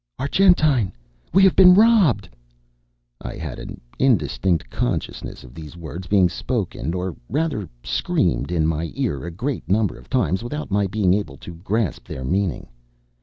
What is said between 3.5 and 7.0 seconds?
an indistinct consciousness of these words being spoken,